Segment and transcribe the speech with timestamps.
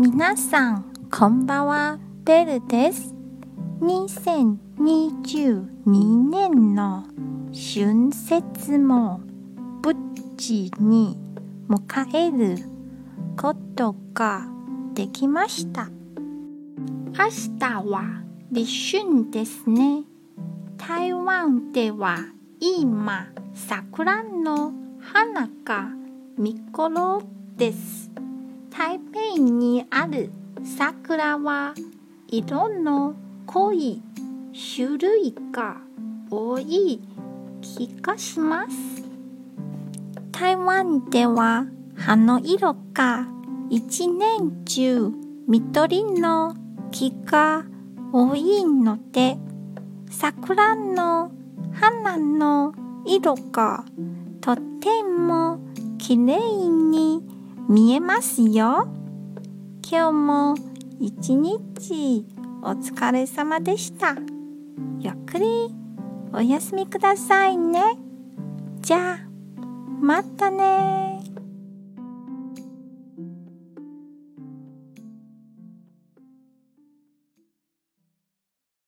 [0.00, 1.98] 皆さん、こんばんは。
[2.24, 3.12] ベルです。
[3.80, 7.02] 2022年の
[7.48, 9.20] 春節も
[9.82, 9.96] 無
[10.36, 11.18] 事に
[11.68, 12.58] 迎える
[13.36, 14.46] ことが
[14.94, 15.88] できました。
[15.88, 15.94] 明
[17.58, 18.22] 日は
[18.52, 20.04] 立春ですね。
[20.76, 22.18] 台湾では
[22.60, 25.90] 今、桜の花が
[26.36, 27.20] 見頃
[27.56, 28.08] です。
[28.78, 29.77] 台北に
[30.10, 30.30] る
[30.64, 31.74] 桜は
[32.28, 33.14] 色の
[33.46, 34.02] 濃い
[34.52, 35.76] 種類が
[36.30, 37.00] 多い
[37.60, 39.02] 気がします。
[40.32, 41.66] 台湾では
[41.96, 43.26] 葉の色が
[43.70, 45.10] 一年中
[45.46, 46.54] 緑の
[46.90, 47.64] 木が
[48.12, 49.36] 多いので
[50.10, 51.30] 桜の
[51.72, 52.72] 花の
[53.04, 53.84] 色が
[54.40, 55.58] とても
[55.98, 57.22] きれいに
[57.68, 58.97] 見えますよ。
[59.90, 60.54] 今日も
[61.00, 62.26] 一日
[62.62, 64.16] お疲れ様でした。
[65.00, 65.74] ゆっくり
[66.30, 67.80] お休みくださいね。
[68.80, 69.18] じゃあ、
[69.98, 71.17] またね